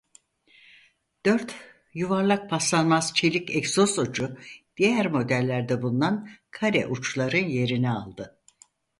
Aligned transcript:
Dört 1.25 1.55
yuvarlak 1.93 2.49
paslanmaz 2.49 3.13
çelik 3.13 3.55
egzoz 3.55 3.99
ucu 3.99 4.37
diğer 4.77 5.07
modellerde 5.07 5.81
bulunan 5.81 6.29
kare 6.51 6.87
uçların 6.87 7.47
yerini 7.47 7.89
aldı. 7.89 8.39